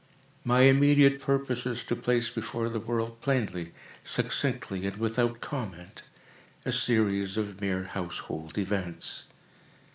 My 0.43 0.61
immediate 0.61 1.19
purpose 1.21 1.67
is 1.67 1.83
to 1.83 1.95
place 1.95 2.31
before 2.31 2.69
the 2.69 2.79
world, 2.79 3.21
plainly, 3.21 3.71
succinctly, 4.03 4.87
and 4.87 4.95
without 4.97 5.41
comment, 5.41 6.01
a 6.65 6.71
series 6.71 7.37
of 7.37 7.61
mere 7.61 7.83
household 7.83 8.57
events. 8.57 9.25